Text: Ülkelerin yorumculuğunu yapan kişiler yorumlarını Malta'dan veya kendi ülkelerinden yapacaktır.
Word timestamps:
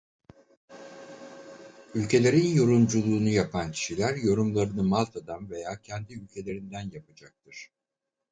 Ülkelerin 1.95 2.47
yorumculuğunu 2.55 3.29
yapan 3.29 3.71
kişiler 3.71 4.15
yorumlarını 4.15 4.83
Malta'dan 4.83 5.49
veya 5.49 5.81
kendi 5.81 6.13
ülkelerinden 6.13 6.89
yapacaktır. 6.91 7.71